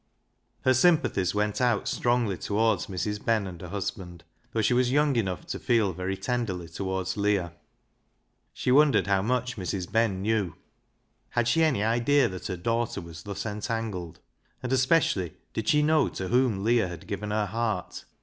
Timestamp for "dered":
8.91-9.05